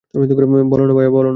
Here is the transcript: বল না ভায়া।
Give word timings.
বল 0.69 0.81
না 0.81 0.93
ভায়া। 0.93 1.11